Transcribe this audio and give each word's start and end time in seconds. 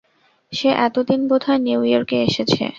সে 0.53 0.69
এতদিন 0.85 1.21
বোধ 1.29 1.41
হয় 1.47 1.61
নিউ 1.65 1.79
ইয়র্কে 1.83 2.17
এসেছে। 2.27 2.63